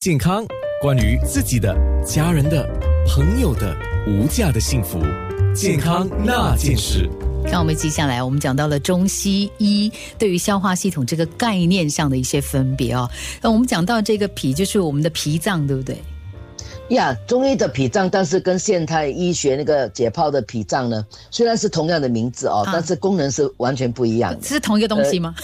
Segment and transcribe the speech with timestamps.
[0.00, 0.46] 健康，
[0.80, 2.66] 关于自己的、家人的、
[3.06, 3.76] 朋友的
[4.08, 4.98] 无价的幸福，
[5.54, 7.06] 健康那件事。
[7.44, 13.06] 那我们接下来，我们讲到了中西医对于消化系统这个概念上的一些分别哦。
[13.42, 15.98] 那我们讲到这个脾，就是我们的脾脏，对不对？
[16.88, 24.48] 呀，中医的脾脏，但是跟现代医学那个解剖的脾脏呢，虽然是同样的名字哦，但是功能是完全不一样的。
[24.48, 25.34] 是同一个东西吗？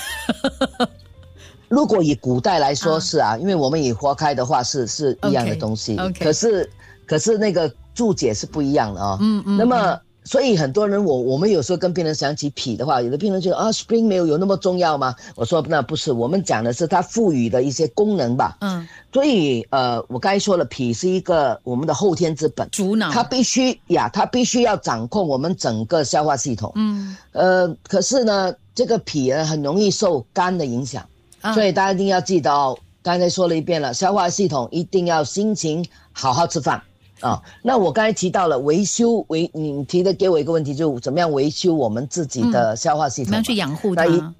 [1.69, 5.97] 如果以古代来说是啊，因为我们以花开的话是是一样的东西。
[6.21, 6.71] 可是
[7.07, 9.19] 可是那个注解是不一样的啊。
[9.21, 9.57] 嗯嗯。
[9.57, 9.99] 那么。
[10.29, 15.15] 所以很多人，我我们有时候跟病人讲起脾的话，有的病人觉得啊，spring 没有有那么重要吗？
[15.37, 18.57] 我说那不是，我们讲的是它赋予的一些功能吧。
[18.61, 18.85] 嗯。
[19.13, 26.73] 所以呃，我刚才说了，脾是一个我们的后天之本，主脑，它必须呀，它必须要掌控我们整个消化系统。
[26.75, 27.17] 嗯。
[27.31, 31.07] 呃，可是呢，这个脾呢很容易受肝的影响，
[31.53, 36.83] 所以大家一定要记得哦，刚才说了一遍了，消化系统一定要心情好好吃饭。
[37.21, 43.25] 啊，那我刚才提到了维修维，你提的给我一个问题，就怎么样维修我们自己的消化系统？
[43.25, 44.35] 怎么样去养护它？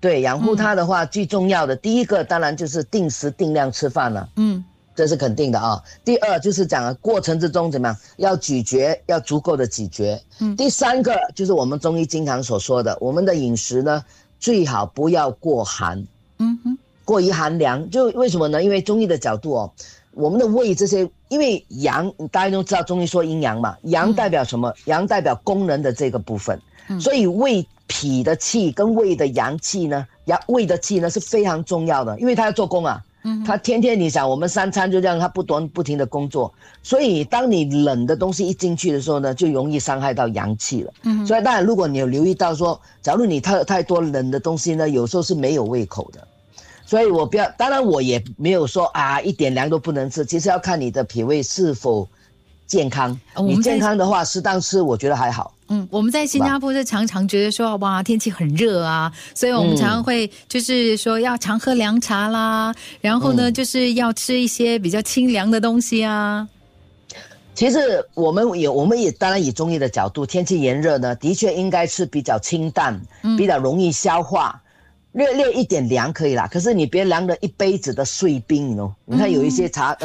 [0.00, 4.26] 对，养护它的话，最重要的第一个当然就是定时定量吃饭了。
[4.36, 4.64] 嗯，
[4.94, 5.82] 这是肯定的啊。
[6.02, 10.18] 第二就是讲过程之中怎么样，要咀嚼，要足够的咀嚼。
[10.40, 10.56] 嗯。
[10.56, 14.02] 第三个就是我们中医经常所说的，我们的饮食呢
[14.40, 16.02] 最好不要过寒。
[17.04, 18.62] 过于寒凉，就为什么呢？
[18.62, 19.70] 因为中医的角度哦。
[20.16, 24.72] 我们的胃这些，因为阳大家都知道中医说阴阳嘛，阳代表什么？
[24.84, 26.56] 阳代表功能的这个部分，
[27.00, 33.02] 所以胃脾的气跟胃的阳气呢，阳胃的气呢是非常重要的，因为它要做工啊，
[33.44, 40.92] 它天天你想我们三餐就这样它不断不停的工作，所以当你冷的东西一进去的时候呢，就容易伤害到阳气了。
[41.02, 46.24] 嗯所以当然如果你有留意到说，假如你太太多冷的东西呢，有时候是没有胃口的。
[46.86, 50.24] 所以我不要，当然我也没有说啊，一点凉都不能吃。
[50.24, 52.06] 其实要看你的脾胃是否
[52.66, 53.18] 健康。
[53.38, 55.54] 你健康的话，适当吃，我觉得还好。
[55.68, 66.46] 嗯，我们在新加坡是常常觉得说，哇，天气很热啊，所以我们常常会就是说要常喝凉茶啦，然后呢，就是要吃一些比较清凉的东西啊。
[67.54, 73.00] 其实我们也，我们也当然以中医的角度，天气炎热呢，的确应该是比较清淡，
[73.38, 74.60] 比较容易消化。
[75.14, 78.92] 略略一点凉可以啦，可是你别凉了一杯子的碎冰哦。
[79.04, 79.96] 你看有一些茶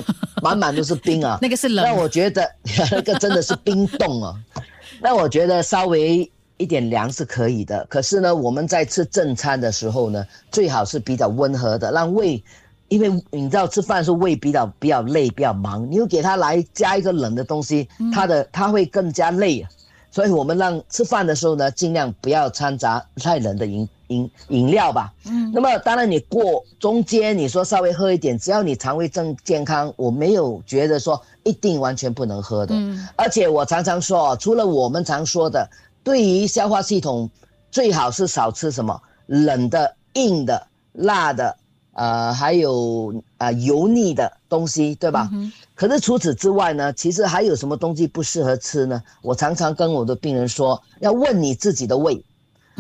[0.41, 1.83] 满满都是冰啊， 那个是冷。
[1.83, 2.49] 那我觉得
[2.91, 4.35] 那个真的是冰冻啊。
[5.01, 7.83] 那我觉得稍微一点凉是可以的。
[7.89, 12.43] 可是呢，我们在吃正餐的时候呢，最好是比较温和的，让胃，
[12.87, 19.65] 因为你知道吃饭的时候胃比较比较累，比较忙，你又给他来加一个冷的东西，他的他会更加累。
[20.11, 23.89] 所以我们让吃饭的时候呢，尽量不要掺杂太冷的饮。
[24.09, 35.69] 饮饮料吧，嗯，那么当然你过中间你说稍微喝一点，只要你肠胃正健康，我没有觉得说一定完全不能喝的，嗯，而且我常常说，除了我们常说的，
[36.03, 37.29] 对于消化系统，
[37.71, 41.55] 最好是少吃什么冷的、硬的、辣的，
[41.93, 45.29] 呃，还有呃油腻的东西，对吧？
[45.75, 49.01] 可是除此之外呢，其实还有什么东西不适合吃呢？
[49.21, 52.21] 我常常跟我的病人说，要问你自己的胃。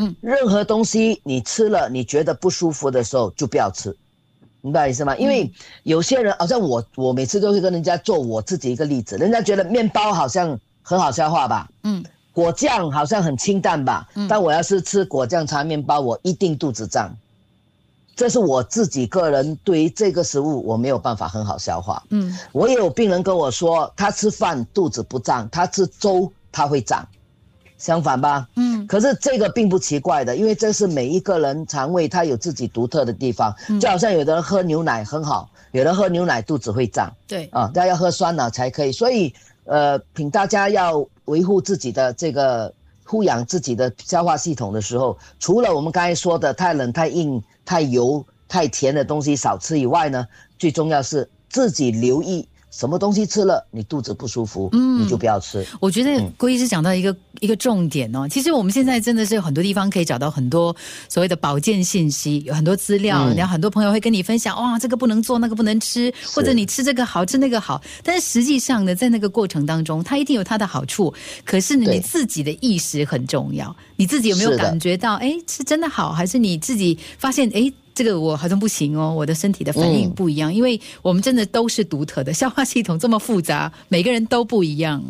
[0.01, 3.93] 嗯，任何东西你吃了你觉得不舒服的时候就不要吃，
[4.61, 5.13] 明白意思吗？
[5.17, 5.51] 因为
[5.83, 12.01] 有些人好像我，我每次都会跟人家做我自己一个例子，人家觉得面包好像很好消化吧，嗯，
[12.31, 17.13] 果酱好像很清淡吧，嗯，但我要是吃果酱茶面包，我一定肚子胀。
[18.15, 27.05] 这是我自己个人对于这个食物我没有办法很好消化，嗯，我也有病人跟我说，他吃饭肚子不胀，他吃粥他会胀。
[27.77, 39.31] 相反吧，嗯，可是这个并不奇怪的，因为这是每一个人肠胃它有自己独特的地方，就好像有的人喝牛奶很好，有的喝牛奶肚子会胀，对啊，大家要喝酸奶才可以，所以
[39.65, 42.73] 呃，请大家要维护自己的这个
[43.03, 52.47] 护养自己的消化系统的时候，除了我们刚才说的太冷、太硬、太油、太甜的东西少吃以外呢，最重要是自己留意。
[52.71, 55.65] 什么东西吃了你肚子不舒服，嗯，你就不要吃。
[55.81, 60.75] 我觉得郭医师讲到一个一个重点哦，其实我们现在真的是有很多地方可以找到很多
[61.07, 67.81] 所谓的保健信息，有很多资料，然后很多朋友会跟你分享，哇，这个不能做，那个不能吃，或者你吃这个好吃那个好。
[68.03, 71.13] 但是实际上呢，在那个过程当中，它一定有它的好处。
[71.45, 77.71] 可是你自己的意识很重要，你自己有没有感觉到，哎，是真的好，还是你自己发现，哎？
[77.95, 85.03] 这个我好像不行哦，我的身体的反应不一样，因为我们真的都是独特的，消化系统这么复杂，每个人都不一样。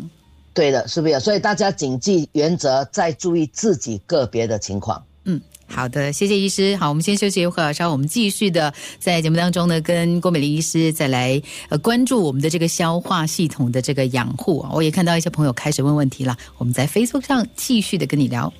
[0.52, 1.20] 对的，是不是？
[1.20, 5.02] 所以大家谨记原则，再注意自己个别的情况。
[5.24, 5.40] 嗯。
[5.72, 6.74] 好的，谢谢医师。
[6.74, 14.70] 好，我们先休息一会儿，稍后我们继续的在节目当中呢，跟郭美玲医师再来呃关注我们的这个消化系统的这个养护啊。
[14.74, 18.52] 我也看到一些朋友开始问问题了，我们在 Facebook 上继续的跟你聊。